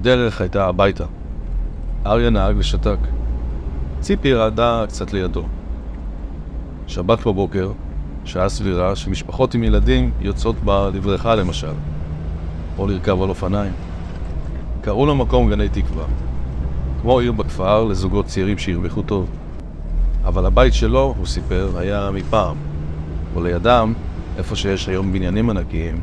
הדרך 0.00 0.40
הייתה 0.40 0.66
הביתה. 0.66 1.04
אריה 2.06 2.30
נהג 2.30 2.56
ושתק. 2.58 2.96
ציפי 4.00 4.34
רעדה 4.34 4.84
קצת 4.88 5.12
לידו. 5.12 5.44
שבת 6.86 7.26
בבוקר, 7.26 7.72
שעה 8.24 8.48
סבירה 8.48 8.96
שמשפחות 8.96 9.54
עם 9.54 9.64
ילדים 9.64 10.10
יוצאות 10.20 10.56
בדבריכה 10.64 11.34
למשל, 11.34 11.72
או 12.78 12.86
לרכב 12.86 13.22
על 13.22 13.28
אופניים. 13.28 13.72
קראו 14.80 15.06
למקום 15.06 15.50
גני 15.50 15.68
תקווה, 15.68 16.04
כמו 17.02 17.18
עיר 17.18 17.32
בכפר 17.32 17.84
לזוגות 17.84 18.26
צעירים 18.26 18.58
שהרוויחו 18.58 19.02
טוב. 19.02 19.30
אבל 20.24 20.46
הבית 20.46 20.74
שלו, 20.74 21.14
הוא 21.18 21.26
סיפר, 21.26 21.70
היה 21.78 22.10
מפעם, 22.12 22.56
ולידם, 23.34 23.92
איפה 24.38 24.56
שיש 24.56 24.88
היום 24.88 25.12
בניינים 25.12 25.50
ענקיים, 25.50 26.00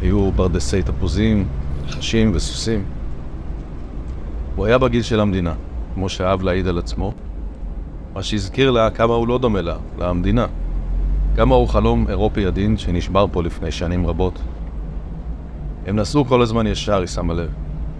היו 0.00 0.32
ברדסי 0.32 0.82
תפוזים, 0.82 1.48
נחשים 1.86 2.32
וסוסים. 2.34 2.97
הוא 4.58 4.66
היה 4.66 4.78
בגיל 4.78 5.02
של 5.02 5.20
המדינה, 5.20 5.54
כמו 5.94 6.08
שאהב 6.08 6.42
להעיד 6.42 6.66
על 6.66 6.78
עצמו, 6.78 7.12
מה 8.14 8.22
שהזכיר 8.22 8.70
לה 8.70 8.90
כמה 8.90 9.14
הוא 9.14 9.28
לא 9.28 9.38
דומה 9.38 9.60
לה, 9.60 9.76
למדינה. 9.98 10.46
כמה 11.36 11.54
הוא 11.54 11.68
חלום 11.68 12.08
אירופי 12.08 12.46
עדין 12.46 12.76
שנשבר 12.76 13.26
פה 13.32 13.42
לפני 13.42 13.72
שנים 13.72 14.06
רבות. 14.06 14.38
הם 15.86 15.96
נסעו 15.96 16.24
כל 16.24 16.42
הזמן 16.42 16.66
ישר, 16.66 16.98
היא 16.98 17.06
שמה 17.06 17.34
לב. 17.34 17.50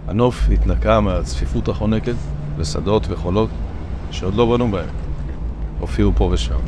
הנוף 0.07 0.49
התנקה 0.53 0.99
מהצפיפות 0.99 1.67
החונקת 1.67 2.15
ושדות 2.57 3.05
וחולות 3.09 3.49
שעוד 4.11 4.35
לא 4.35 4.45
בנו 4.45 4.71
בהם. 4.71 4.89
הופיעו 5.79 6.11
פה 6.15 6.29
ושם. 6.31 6.59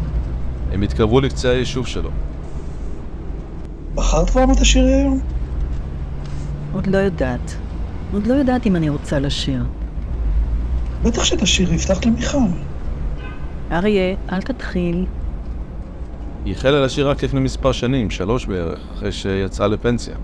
הם 0.71 0.81
התקרבו 0.81 1.21
לקצה 1.21 1.49
היישוב 1.49 1.87
שלו. 1.87 2.09
בחרת 3.95 4.29
כבר 4.29 4.45
מה 4.45 4.55
תשאירי 4.55 4.93
היום? 4.93 5.19
עוד 6.73 6.87
לא 6.87 6.97
יודעת. 6.97 7.55
עוד 8.13 8.27
לא 8.27 8.33
יודעת 8.33 8.65
אם 8.65 8.75
אני 8.75 8.89
רוצה 8.89 9.19
לשיר. 9.19 9.63
בטח 11.03 11.23
שתשאירי, 11.23 11.75
הבטחת 11.75 12.05
למיכל. 12.05 12.37
אריה, 13.71 14.15
אל 14.31 14.41
תתחיל. 14.41 15.05
היא 16.45 16.55
החלה 16.55 16.85
לשיר 16.85 17.09
רק 17.09 17.23
לפני 17.23 17.39
מספר 17.39 17.71
שנים, 17.71 18.09
שלוש 18.09 18.45
בערך, 18.45 18.79
אחרי 18.93 19.11
שיצאה 19.11 19.67
לפנסיה. 19.67 20.15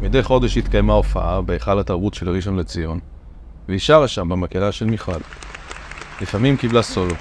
מדי 0.00 0.22
חודש 0.22 0.56
התקיימה 0.56 0.92
הופעה 0.92 1.40
בהיכל 1.40 1.78
התרבות 1.78 2.14
של 2.14 2.30
ראשון 2.30 2.56
לציון, 2.56 2.98
והיא 3.68 3.80
שרה 3.80 4.08
שם 4.08 4.28
במקהלה 4.28 4.72
של 4.72 4.86
מיכל. 4.86 5.20
לפעמים 6.20 6.56
קיבלה 6.56 6.82
סולו. 6.82 7.14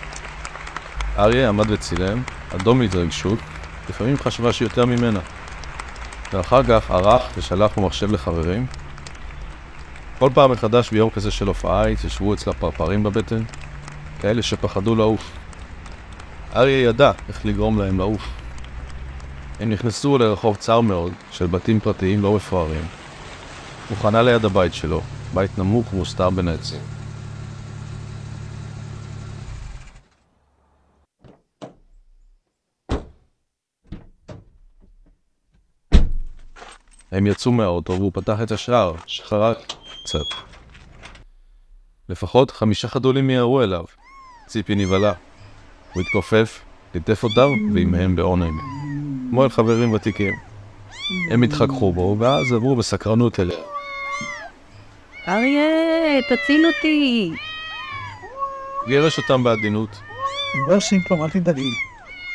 אריה 1.18 1.50
עמד 1.50 1.72
וצילם, 1.72 2.22
אדום 2.56 2.80
מהתרגשות, 2.80 3.40
לפעמים 3.90 4.18
חשבה 4.18 4.53
שיותר 4.53 4.85
ממנה. 4.85 5.19
ואחר 6.34 6.63
כך 6.63 6.91
ערך 6.91 7.22
ושלח 7.38 7.78
במחשב 7.78 8.12
לחברים. 8.12 8.66
כל 10.22 10.30
פעם 10.34 10.52
מחדש 10.52 10.92
ביום 10.92 11.09
כזה 11.09 11.32
של 11.32 11.48
הופעה 11.48 11.88
התיישבו 11.88 12.34
אצלה 12.34 12.54
פרפרים 12.54 13.04
בבטן, 13.04 13.44
כאלה 14.20 14.42
שפחדו 14.42 14.96
לעוף. 14.96 15.32
אריה 16.56 16.84
ידע 16.84 17.12
איך 17.28 17.46
לגרום 17.46 17.80
להם 17.80 17.98
לעוף. 17.98 18.28
הם 19.60 19.70
נכנסו 19.70 20.18
לרחוב 20.18 20.56
צר 20.56 20.81
מאוד 20.81 21.14
של 21.31 21.48
בתים 21.48 21.80
פרטיים 21.80 22.22
לא 22.22 22.36
מפוארים. 22.36 22.86
הוא 23.90 23.98
חנה 23.98 24.22
ליד 24.22 24.46
הבית 24.46 24.74
שלו, 24.74 25.02
בית 25.34 25.58
נמוך 25.58 25.94
ומוסתר 25.94 26.30
בין 26.30 26.48
העצים. 26.48 26.81
הם 37.12 37.28
יצאו 37.28 37.52
מהאוטו 37.52 37.94
והוא 37.94 38.12
פתח 38.14 38.42
את 38.44 38.52
השער, 38.52 38.94
שחרק 39.06 39.81
קצת. 40.03 40.25
לפחות 42.09 42.51
חמישה 42.51 42.88
חדולים 42.88 43.28
מיהרו 43.28 43.62
אליו. 43.62 43.84
ציפי 44.47 44.75
נבהלה. 44.75 45.13
הוא 45.94 46.01
התכופף, 46.01 46.59
ליטף 46.95 47.23
אותם 47.23 47.73
ועימהם 47.73 48.16
בעונג. 48.16 48.53
כמו 49.29 49.44
אל 49.44 49.50
חברים 49.50 49.94
ותיקים. 49.94 50.34
הם 51.31 51.44
התחככו 51.44 51.91
בו, 51.91 52.16
ואז 52.19 52.51
עברו 52.53 52.75
בסקרנות 52.75 53.39
אליה. 53.39 53.57
אריה, 55.28 56.22
תציל 56.29 56.66
אותי! 56.66 57.31
גירש 58.88 59.18
אותם 59.18 59.44
בעדינות. 59.44 59.89
הם 60.53 60.69
לא 60.69 60.75
עושים 60.75 61.01
כלום, 61.01 61.23
אל 61.23 61.29
תדאגי. 61.29 61.72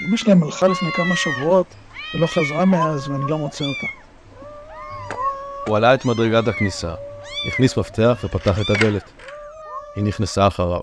אמא 0.09 0.17
שלהם 0.17 0.43
הלכה 0.43 0.69
לפני 0.69 0.93
כמה 0.93 1.17
שבועות 1.17 1.67
ולא 2.15 2.27
חזרה 2.27 2.65
מאז 2.65 3.09
ואני 3.09 3.31
לא 3.31 3.39
מוצא 3.39 3.65
אותה. 3.65 3.87
הוא 5.67 5.77
עלה 5.77 5.95
את 5.95 6.05
מדרגת 6.05 6.49
הכניסה, 6.49 6.95
הכניס 7.49 7.79
מפתח 7.79 8.21
ופתח 8.25 8.59
את 8.61 8.71
הדלת. 8.71 9.11
היא 9.97 10.05
נכנסה 10.05 10.47
אחריו. 10.47 10.81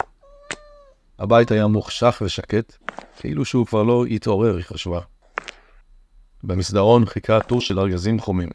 הבית 1.19 1.52
היה 1.52 1.68
מוחשך 1.68 2.22
ושקט, 2.25 2.78
כאילו 3.19 3.46
שהוא 3.46 3.66
כבר 3.66 3.84
לא 3.84 4.06
התעורר, 4.06 4.56
היא 4.56 4.63
חשבה. 4.63 5.00
במסדרון 6.44 7.06
חיכה 7.06 7.40
טור 7.40 7.62
של 7.62 7.80
ארגזים 7.80 8.19
חומים. 8.19 8.50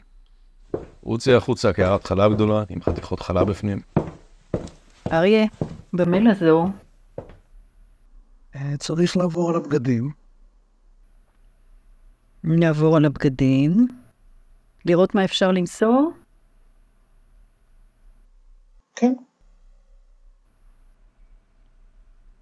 הוא 0.70 0.82
הוציא 1.00 1.36
החוצה 1.36 1.72
קערת 1.72 2.06
חלב 2.06 2.34
גדולה 2.34 2.64
עם 2.68 2.82
חתיכות 2.82 3.20
חלב 3.20 3.50
בפנים. 3.50 3.80
אריה, 5.12 5.46
במה 5.92 6.18
לעזור? 6.20 6.68
אה, 8.56 8.76
צריך 8.78 9.16
לעבור 9.16 9.50
על 9.50 9.56
הבגדים. 9.56 10.10
נעבור 12.44 12.96
על 12.96 13.04
הבגדים. 13.04 13.88
לראות 14.84 15.14
מה 15.14 15.24
אפשר 15.24 15.52
למסור? 15.52 16.12
כן. 19.00 19.14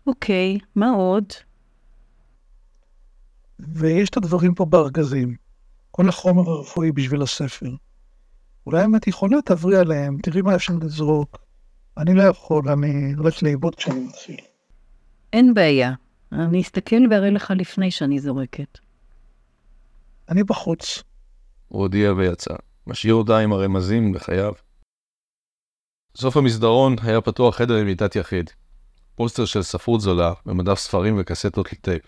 אוקיי, 0.06 0.58
מה 0.74 0.90
עוד? 0.90 1.24
ויש 3.58 4.10
את 4.10 4.16
הדברים 4.16 4.54
פה 4.54 4.64
בארגזים. 4.64 5.36
כל 5.90 6.08
החומר 6.08 6.50
הרפואי 6.50 6.92
בשביל 6.92 7.22
הספר. 7.22 7.70
אולי 8.66 8.84
אם 8.84 8.96
את 8.96 9.06
יכולה 9.06 9.42
תעברי 9.42 9.76
עליהם, 9.76 10.18
תראי 10.22 10.42
מה 10.42 10.54
אפשר 10.54 10.72
לזרוק. 10.82 11.38
אני 11.98 12.14
לא 12.14 12.22
יכול, 12.22 12.68
אני 12.68 13.12
הולך 13.16 13.42
לאיבוד 13.42 13.74
כשאני 13.74 14.00
מתחיל. 14.00 14.40
אין 15.32 15.54
בעיה. 15.54 15.92
אני 16.32 16.60
אסתכל 16.60 17.02
ואראה 17.10 17.30
לך 17.30 17.52
לפני 17.56 17.90
שאני 17.90 18.18
זורקת. 18.18 18.78
אני 20.28 20.44
בחוץ. 20.44 21.02
הוא 21.68 21.82
הודיע 21.82 22.12
ויצא, 22.12 22.54
משאיר 22.86 23.14
אותה 23.14 23.38
עם 23.38 23.52
הרמזים 23.52 24.12
בחייו. 24.12 24.52
סוף 26.18 26.36
המסדרון 26.36 26.96
היה 27.02 27.20
פתוח 27.20 27.56
חדר 27.56 27.74
עם 27.76 27.86
מיטת 27.86 28.16
יחיד. 28.16 28.50
פוסטר 29.14 29.44
של 29.44 29.62
ספרות 29.62 30.00
זולה, 30.00 30.32
במדף 30.46 30.78
ספרים 30.78 31.16
וקסטות 31.18 31.72
לטייפ. 31.72 32.02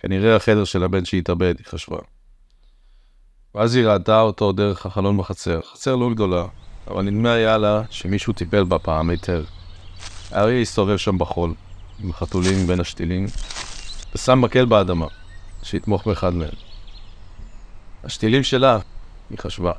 כנראה 0.00 0.36
החדר 0.36 0.64
של 0.64 0.84
הבן 0.84 1.04
שהתאבד, 1.04 1.54
היא 1.58 1.66
חשבה. 1.66 1.98
ואז 3.54 3.74
היא 3.74 3.86
ראתה 3.86 4.20
אותו 4.20 4.52
דרך 4.52 4.86
החלון 4.86 5.18
בחצר. 5.18 5.60
חצר 5.72 5.96
לא 5.96 6.10
גדולה, 6.10 6.44
אבל 6.88 7.02
נדמה 7.02 7.32
היה 7.32 7.58
לה 7.58 7.82
שמישהו 7.90 8.32
טיפל 8.32 8.64
בה 8.64 8.78
פעם 8.78 9.10
היטב. 9.10 9.44
האריה 10.30 10.60
הסתובב 10.60 10.96
שם 10.96 11.18
בחול, 11.18 11.54
עם 12.04 12.12
חתולים 12.12 12.66
בין 12.66 12.80
השתילים, 12.80 13.26
ושם 14.14 14.40
מקל 14.40 14.64
באדמה, 14.64 15.06
שיתמוך 15.62 16.06
באחד 16.06 16.34
מהם. 16.34 16.54
השתילים 18.04 18.42
שלה, 18.42 18.78
היא 19.30 19.38
חשבה. 19.38 19.72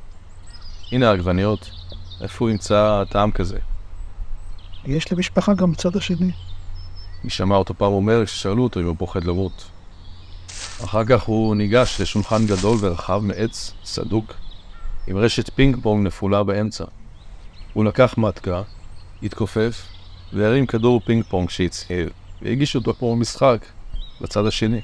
הנה 0.92 1.09
העגבניות, 1.09 1.81
איפה 2.21 2.45
הוא 2.45 2.50
ימצא 2.50 3.03
טעם 3.09 3.31
כזה? 3.31 3.57
יש 4.85 5.12
למשפחה 5.13 5.53
גם 5.53 5.75
צד 5.75 5.95
השני. 5.95 6.31
היא 7.23 7.31
שמעה 7.31 7.57
אותו 7.57 7.73
פעם 7.73 7.91
אומר 7.91 8.25
כששאלו 8.25 8.63
אותו 8.63 8.79
אם 8.79 8.85
הוא 8.85 8.95
פוחד 9.00 9.23
למות. 9.23 9.71
אחר 10.83 11.06
כך 11.06 11.23
הוא 11.23 11.56
ניגש 11.56 12.01
לשולחן 12.01 12.45
גדול 12.45 12.77
ורחב 12.81 13.19
מעץ 13.23 13.73
סדוק, 13.83 14.33
עם 15.07 15.18
רשת 15.18 15.50
פינג 15.56 15.77
פונג 15.81 16.07
נפולה 16.07 16.44
באמצע. 16.44 16.85
הוא 17.73 17.85
לקח 17.85 18.18
מתקה, 18.18 18.62
התכופף, 19.24 19.88
והרים 20.33 20.65
כדור 20.65 21.01
פינג 21.06 21.24
פונג 21.29 21.50
שהצהיב, 21.50 22.09
והגיש 22.41 22.75
אותו 22.75 22.94
כמו 22.94 23.15
משחק, 23.15 23.65
לצד 24.21 24.45
השני. 24.45 24.81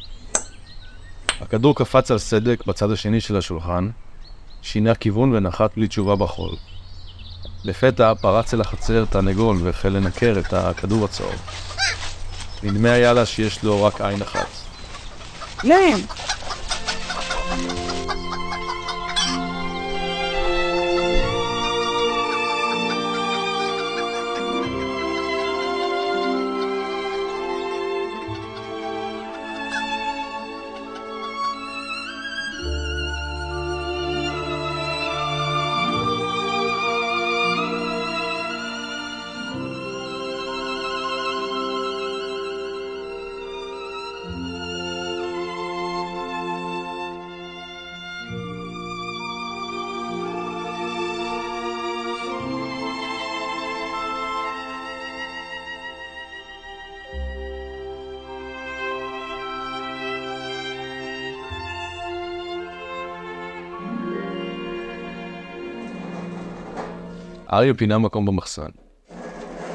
הכדור 1.42 1.75
קפץ 1.75 2.12
על 2.12 2.18
סדק 2.18 2.66
בצד 2.66 2.92
השני 2.92 3.22
של 3.22 3.38
השולחן, 3.38 3.90
שינה 4.62 4.95
כיוון 4.95 5.33
ונחת 5.36 5.75
בלי 5.75 5.88
תשובה 5.88 6.16
בחול. 6.16 6.56
לפתע 7.65 8.13
פרץ 8.21 8.54
אל 8.54 8.62
החצר 8.62 9.06
תרנגול 9.06 9.57
והחל 9.63 9.89
לנקר 9.89 10.36
את 10.39 10.54
הכדור 10.54 11.06
הצהוב. 11.06 11.36
נדמה 12.63 12.92
היה 12.92 13.13
לה 13.13 13.25
שיש 13.25 13.63
לו 13.63 13.83
רק 13.83 14.01
עין 14.01 14.21
אחת. 14.21 14.48
להם! 15.63 16.00
אריה 67.54 67.74
פינה 67.74 67.98
מקום 67.98 68.26
במחסן. 68.26 68.70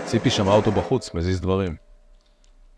ציפי 0.05 0.31
שמעה 0.31 0.55
אותו 0.55 0.73
בחוץ, 0.73 1.15
מזיז 1.15 1.41
דברים. 1.41 1.77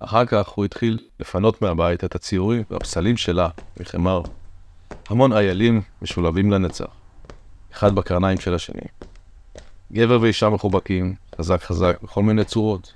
אחר 0.00 0.24
כך 0.26 0.48
הוא 0.48 0.64
התחיל 0.64 0.98
לפנות 1.20 1.62
מהבית 1.62 2.04
את 2.04 2.14
הציורים 2.14 2.62
והפסלים 2.70 3.16
שלה 3.16 3.48
מחמר. 3.80 4.22
המון 5.08 5.32
איילים 5.32 5.82
משולבים 6.02 6.50
לנצח, 6.50 6.86
אחד 7.72 7.94
בקרניים 7.94 8.40
של 8.40 8.54
השני. 8.54 8.86
גבר 9.92 10.18
ואישה 10.20 10.48
מחובקים, 10.48 11.14
חזק 11.38 11.62
חזק, 11.62 11.96
בכל 12.02 12.22
מיני 12.22 12.44
צורות. 12.44 12.92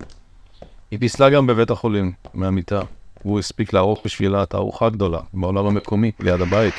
היא 0.91 0.99
פיסלה 0.99 1.31
גם 1.31 1.47
בבית 1.47 1.71
החולים, 1.71 2.12
מהמיטה, 2.35 2.81
והוא 3.25 3.39
הספיק 3.39 3.73
לערוך 3.73 4.01
בשבילה 4.05 4.43
את 4.43 4.55
הארוחה 4.55 4.87
הגדולה, 4.87 5.21
בעולם 5.35 5.67
המקומי, 5.67 6.12
ליד 6.21 6.41
הבית. 6.41 6.75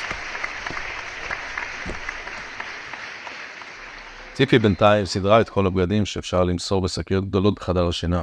ציפי 4.40 4.58
בינתיים 4.58 5.06
סידרה 5.06 5.40
את 5.40 5.48
כל 5.48 5.66
הבגדים 5.66 6.06
שאפשר 6.06 6.44
למסור 6.44 6.80
בשקיות 6.80 7.24
גדולות 7.24 7.54
בחדר 7.54 7.88
השינה. 7.88 8.22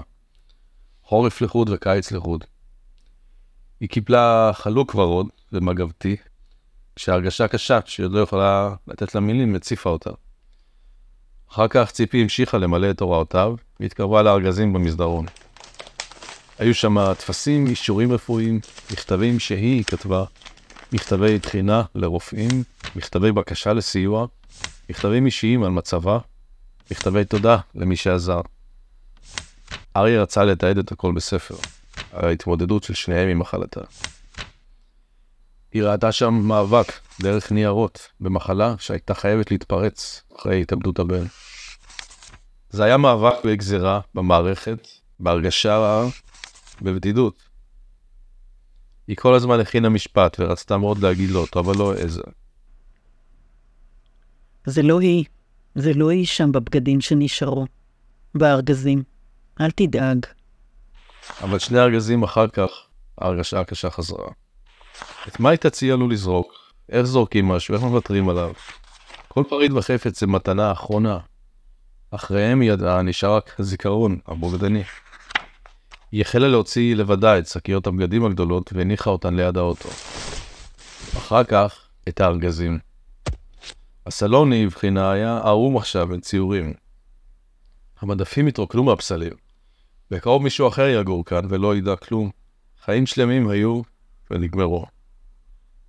חורף 1.03 1.41
לחוד 1.41 1.69
וקיץ 1.69 2.11
לחוד. 2.11 2.43
היא 3.79 3.89
קיפלה 3.89 4.51
חלוק 4.53 4.95
ורוד 4.95 5.27
ומגבתי, 5.53 6.15
כשהרגשה 6.95 7.47
קשה 7.47 7.79
שהיא 7.85 8.05
עוד 8.05 8.11
לא 8.11 8.19
יכולה 8.19 8.75
לתת 8.87 9.15
לה 9.15 9.21
מילים 9.21 9.55
הציפה 9.55 9.89
אותה. 9.89 10.09
אחר 11.51 11.67
כך 11.67 11.91
ציפי 11.91 12.21
המשיכה 12.21 12.57
למלא 12.57 12.89
את 12.89 13.01
הוראותיו, 13.01 13.55
והתקרבה 13.79 14.21
לארגזים 14.21 14.73
במסדרון. 14.73 15.25
היו 16.59 16.75
שם 16.75 17.13
טפסים, 17.13 17.67
אישורים 17.67 18.11
רפואיים, 18.11 18.59
מכתבים 18.91 19.39
שהיא 19.39 19.83
כתבה, 19.83 20.23
מכתבי 20.93 21.39
תחינה 21.39 21.83
לרופאים, 21.95 22.63
מכתבי 22.95 23.31
בקשה 23.31 23.73
לסיוע, 23.73 24.27
מכתבים 24.89 25.25
אישיים 25.25 25.63
על 25.63 25.69
מצבה, 25.69 26.19
מכתבי 26.91 27.25
תודה 27.25 27.57
למי 27.75 27.95
שעזר. 27.95 28.41
אריה 29.95 30.21
רצה 30.21 30.43
לתעד 30.43 30.77
את 30.77 30.91
הכל 30.91 31.11
בספר, 31.11 31.55
ההתמודדות 32.11 32.83
של 32.83 32.93
שניהם 32.93 33.29
עם 33.29 33.39
מחלתה. 33.39 33.81
היא 35.71 35.83
ראתה 35.83 36.11
שם 36.11 36.33
מאבק 36.33 36.93
דרך 37.21 37.51
ניירות 37.51 38.07
במחלה 38.19 38.75
שהייתה 38.79 39.13
חייבת 39.13 39.51
להתפרץ 39.51 40.21
אחרי 40.37 40.61
התאבדות 40.61 40.99
הבן. 40.99 41.25
זה 42.69 42.83
היה 42.83 42.97
מאבק 42.97 43.45
בגזירה, 43.45 43.99
במערכת, 44.13 44.87
בהרגשה 45.19 45.77
רעה, 45.77 46.05
בבדידות. 46.81 47.43
היא 49.07 49.17
כל 49.17 49.33
הזמן 49.33 49.59
הכינה 49.59 49.89
משפט 49.89 50.37
ורצתה 50.39 50.77
מאוד 50.77 50.97
להגיד 50.97 51.29
לו 51.29 51.39
אותו, 51.39 51.59
אבל 51.59 51.77
לא 51.77 51.93
איזה. 51.93 52.21
זה 54.69 54.81
לא 54.81 54.99
היא. 54.99 55.25
זה 55.75 55.93
לא 55.93 56.09
היא 56.09 56.25
שם 56.25 56.51
בבגדים 56.51 57.01
שנשארו. 57.01 57.65
בארגזים. 58.35 59.03
אל 59.61 59.71
תדאג. 59.71 60.25
אבל 61.41 61.59
שני 61.59 61.79
ארגזים 61.79 62.23
אחר 62.23 62.47
כך, 62.47 62.69
ההרגשה 63.17 63.59
הקשה 63.59 63.89
חזרה. 63.89 64.29
את 65.27 65.39
מה 65.39 65.49
היא 65.49 65.57
תציע 65.57 65.95
לו 65.95 66.07
לזרוק? 66.07 66.53
איך 66.89 67.03
זורקים 67.03 67.47
משהו? 67.47 67.75
איך 67.75 67.83
מוותרים 67.83 68.29
עליו? 68.29 68.53
כל 69.27 69.43
פריט 69.49 69.71
וחפץ 69.71 70.19
זה 70.19 70.27
מתנה 70.27 70.71
אחרונה. 70.71 71.19
אחריהם 72.11 72.61
היא 72.61 72.71
ידעה, 72.71 73.01
נשאר 73.01 73.35
רק 73.35 73.59
הזיכרון, 73.59 74.19
הבוגדני. 74.27 74.83
היא 76.11 76.21
החלה 76.21 76.47
להוציא 76.47 76.95
לבדה 76.95 77.39
את 77.39 77.47
שקיות 77.47 77.87
הבגדים 77.87 78.25
הגדולות 78.25 78.73
והניחה 78.73 79.09
אותן 79.09 79.35
ליד 79.35 79.57
האוטו. 79.57 79.89
אחר 81.17 81.43
כך, 81.43 81.87
את 82.07 82.21
הארגזים. 82.21 82.86
הסלון 84.07 84.51
היא 84.51 84.65
הבחינה 84.65 85.11
היה 85.11 85.37
ערום 85.37 85.77
עכשיו 85.77 86.07
בין 86.07 86.19
ציורים. 86.19 86.73
המדפים 87.99 88.47
התרוקנו 88.47 88.83
מהפסלים. 88.83 89.33
בקרוב 90.11 90.43
מישהו 90.43 90.67
אחר 90.67 90.87
יגור 90.87 91.25
כאן 91.25 91.45
ולא 91.49 91.75
ידע 91.75 91.95
כלום. 91.95 92.29
חיים 92.83 93.05
שלמים 93.05 93.49
היו 93.49 93.81
ונגמרו. 94.31 94.85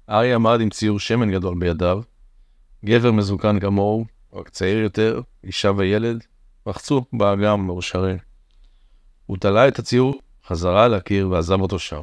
אריה 0.09 0.35
עמד 0.35 0.61
עם 0.61 0.71
ציור 0.71 1.01
שמן 1.01 1.31
גדול 1.31 1.59
בידיו, 1.59 2.03
גבר 2.85 3.13
מזוקן 3.13 3.61
כמוהו, 3.61 4.05
רק 4.33 4.49
צעיר 4.49 4.79
יותר, 4.79 5.21
אישה 5.45 5.71
וילד, 5.77 6.25
רחצו 6.67 7.05
באגם 7.13 7.67
מאושרים. 7.67 8.19
הוא 9.27 9.37
תלה 9.37 9.69
את 9.69 9.79
הציור 9.79 10.21
חזרה 10.47 10.85
על 10.85 10.95
הקיר 10.95 11.31
ועזב 11.31 11.61
אותו 11.61 11.79
שם. 11.79 12.03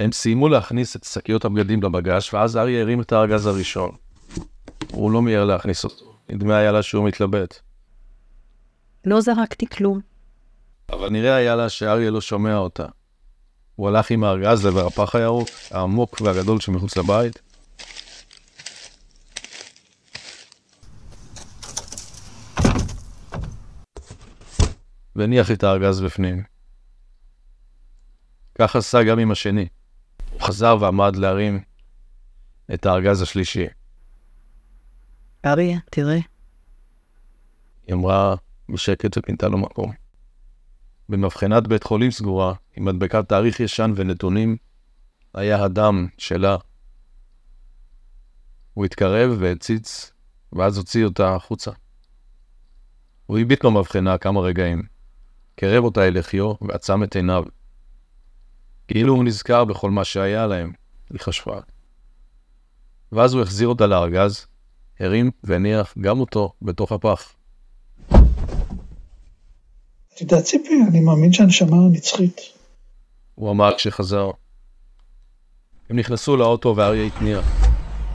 הם 0.00 0.12
סיימו 0.12 0.48
להכניס 0.48 0.96
את 0.96 1.04
שקיות 1.04 1.44
הבגדים 1.44 1.82
לבגש, 1.82 2.34
ואז 2.34 2.56
אריה 2.56 2.80
הרים 2.80 3.00
את 3.00 3.12
הארגז 3.12 3.46
הראשון. 3.46 3.90
הוא 4.92 5.10
לא 5.10 5.22
מיהר 5.22 5.44
להכניס 5.44 5.84
אותו. 5.84 6.14
נדמה 6.28 6.56
היה 6.56 6.72
לה 6.72 6.82
שהוא 6.82 7.08
מתלבט. 7.08 7.60
לא 9.04 9.20
זרקתי 9.20 9.66
כלום. 9.66 10.00
אבל 10.92 11.08
נראה 11.08 11.34
היה 11.34 11.56
לה 11.56 11.68
שאריה 11.68 12.10
לא 12.10 12.20
שומע 12.20 12.56
אותה. 12.56 12.86
הוא 13.76 13.88
הלך 13.88 14.10
עם 14.10 14.24
הארגז 14.24 14.66
לעבר 14.66 14.86
הפח 14.86 15.14
הירוק, 15.14 15.48
העמוק 15.70 16.20
והגדול 16.20 16.60
שמחוץ 16.60 16.96
לבית. 16.96 17.42
והניח 25.16 25.50
את 25.50 25.64
הארגז 25.64 26.00
בפנים. 26.00 26.42
כך 28.58 28.76
עשה 28.76 29.02
גם 29.02 29.18
עם 29.18 29.30
השני. 29.30 29.68
הוא 30.40 30.46
חזר 30.46 30.76
ועמד 30.80 31.16
להרים 31.16 31.60
את 32.74 32.86
הארגז 32.86 33.22
השלישי. 33.22 33.66
אריה, 35.44 35.78
תראה. 35.90 36.18
היא 37.86 37.94
אמרה 37.94 38.34
בשקט 38.68 39.18
ופינתה 39.18 39.48
לו 39.48 39.58
מקום. 39.58 39.92
במבחנת 41.08 41.66
בית 41.66 41.82
חולים 41.82 42.10
סגורה, 42.10 42.54
עם 42.76 42.84
מדבקת 42.84 43.28
תאריך 43.28 43.60
ישן 43.60 43.92
ונתונים, 43.96 44.56
היה 45.34 45.64
הדם 45.64 46.06
שלה. 46.18 46.56
הוא 48.74 48.84
התקרב 48.84 49.36
והציץ, 49.38 50.12
ואז 50.52 50.78
הוציא 50.78 51.04
אותה 51.04 51.34
החוצה. 51.34 51.70
הוא 53.26 53.38
הביט 53.38 53.64
במבחנה 53.64 54.18
כמה 54.18 54.40
רגעים, 54.40 54.82
קרב 55.54 55.84
אותה 55.84 56.08
אל 56.08 56.18
לחיו 56.18 56.54
ועצם 56.60 57.04
את 57.04 57.16
עיניו. 57.16 57.44
כאילו 58.92 59.14
הוא 59.14 59.24
נזכר 59.24 59.64
בכל 59.64 59.90
מה 59.90 60.04
שהיה 60.04 60.46
להם, 60.46 60.72
היא 61.10 61.20
חשבה. 61.20 61.60
ואז 63.12 63.34
הוא 63.34 63.42
החזיר 63.42 63.68
אותה 63.68 63.86
לארגז, 63.86 64.46
הרים 65.00 65.30
והניח 65.44 65.94
גם 66.00 66.20
אותו 66.20 66.52
בתוך 66.62 66.92
הפח. 66.92 67.32
יודעת, 70.20 70.44
ציפי, 70.44 70.74
אני 70.88 71.00
מאמין 71.00 71.32
שהנשמה 71.32 71.76
נצחית. 71.92 72.40
הוא 73.34 73.50
אמר 73.50 73.76
כשחזר. 73.76 74.30
הם 75.90 75.98
נכנסו 75.98 76.36
לאוטו 76.36 76.76
ואריה 76.76 77.06
התניע. 77.06 77.40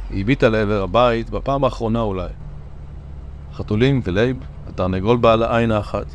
היא 0.10 0.22
הביטה 0.22 0.50
לעבר 0.50 0.84
הבית, 0.84 1.30
בפעם 1.30 1.64
האחרונה 1.64 2.02
אולי. 2.02 2.30
חתולים 3.54 4.02
ולייב, 4.04 4.38
התרנגול 4.68 5.18
בעל 5.18 5.44
העין 5.44 5.72
האחת, 5.72 6.08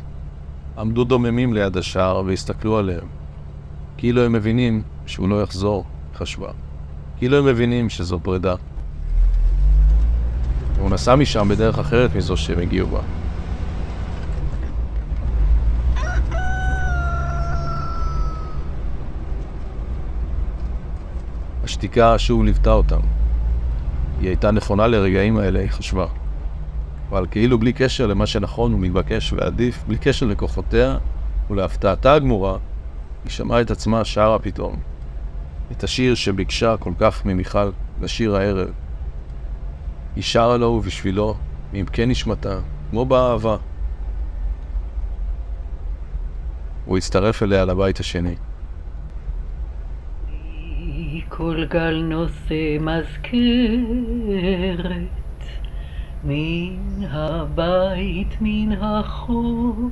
עמדו 0.77 1.03
דוממים 1.03 1.53
ליד 1.53 1.77
השער 1.77 2.23
והסתכלו 2.25 2.77
עליהם. 2.77 3.20
כאילו 4.01 4.25
הם 4.25 4.31
מבינים 4.31 4.81
שהוא 5.05 5.29
לא 5.29 5.43
יחזור, 5.43 5.85
חשבה. 6.15 6.47
כאילו 7.17 7.37
הם 7.37 7.45
מבינים 7.45 7.89
שזו 7.89 8.19
פרידה. 8.19 8.55
והוא 10.75 10.89
נסע 10.89 11.15
משם 11.15 11.47
בדרך 11.49 11.79
אחרת 11.79 12.15
מזו 12.15 12.37
שהם 12.37 12.59
הגיעו 12.59 12.87
בה. 12.87 12.99
השתיקה 21.63 22.19
שוב 22.19 22.43
ליוותה 22.43 22.71
אותם. 22.71 22.99
היא 24.19 24.27
הייתה 24.27 24.51
נכונה 24.51 24.87
לרגעים 24.87 25.37
האלה, 25.37 25.59
היא 25.59 25.69
חשבה. 25.69 26.05
אבל 27.09 27.25
כאילו 27.31 27.59
בלי 27.59 27.73
קשר 27.73 28.07
למה 28.07 28.25
שנכון 28.25 28.73
ומתבקש 28.73 29.33
ועדיף, 29.33 29.83
בלי 29.87 29.97
קשר 29.97 30.25
לכוחותיה 30.25 30.97
ולהפתעתה 31.49 32.13
הגמורה, 32.13 32.57
היא 33.23 33.31
שמעה 33.31 33.61
את 33.61 33.71
עצמה 33.71 34.05
שרה 34.05 34.39
פתאום. 34.39 34.75
את 35.71 35.83
השיר 35.83 36.15
שביקשה 36.15 36.77
כל 36.77 36.93
כך 36.99 37.25
ממיכל 37.25 37.69
לשיר 38.01 38.35
הערב. 38.35 38.69
היא 40.15 40.23
שרה 40.23 40.57
לו 40.57 40.67
ובשבילו, 40.67 41.35
מעמקי 41.73 42.05
נשמתה, 42.05 42.59
כמו 42.89 43.05
באהבה. 43.05 43.57
הוא 46.85 46.97
הצטרף 46.97 47.43
אליה 47.43 47.65
לבית 47.65 47.99
השני. 47.99 48.35
כל 51.29 51.65
גל 51.69 52.01
נושא 52.03 52.77
מזכרת 52.79 54.21
מן 56.23 57.03
הבית, 57.09 58.35
מן 58.41 58.71
החוף, 58.71 59.91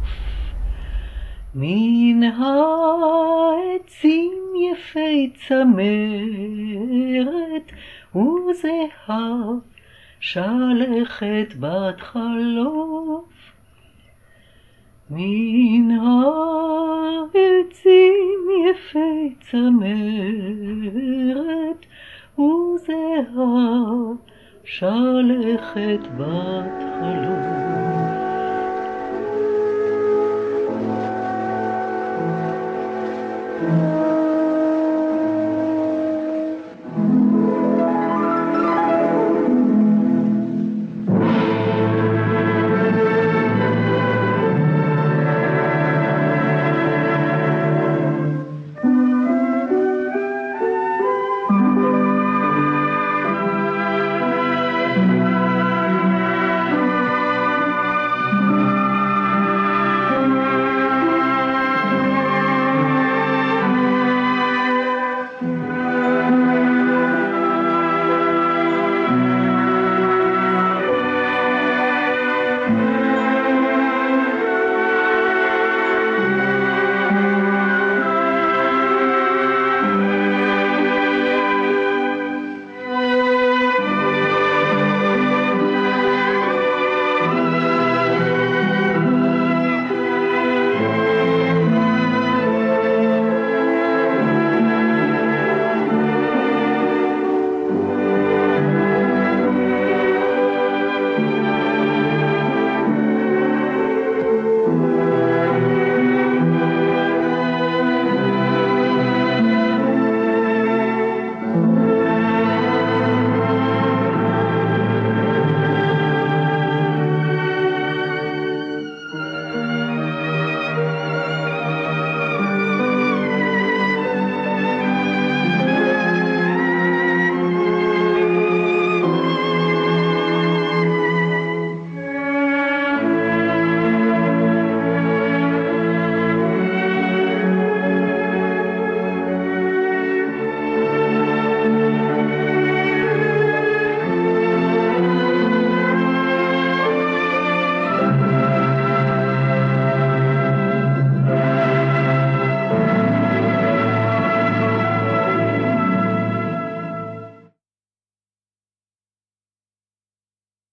מן 1.56 2.24
העצים 2.24 3.74
יפי 4.72 5.34
צמרת 5.48 6.52
וזהב 8.16 9.58
שלכת 10.20 11.54
בת 11.60 12.02
חלוף. 12.02 13.24
מן 15.10 15.92
העצים 17.32 18.40
יפי 18.70 19.36
צמרת 19.52 20.76
וזהב 22.40 24.16
שלכת 24.64 26.02
בת 26.18 26.84
חלוף. 27.00 27.59